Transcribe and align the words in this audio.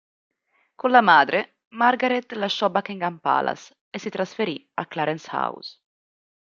Con 0.73 0.89
la 0.89 1.01
madre, 1.01 1.59
Margaret 1.75 2.31
lasciò 2.31 2.71
Buckingham 2.71 3.19
Palace 3.19 3.77
e 3.87 3.99
si 3.99 4.09
trasferì 4.09 4.67
a 4.73 4.87
Clarence 4.87 5.29
House. 5.31 5.79